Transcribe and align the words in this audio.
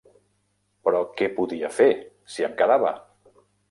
Però 0.87 1.03
què 1.21 1.29
podia 1.37 1.71
fer 1.79 1.89
si 2.37 2.51
em 2.53 2.61
quedava! 2.65 2.99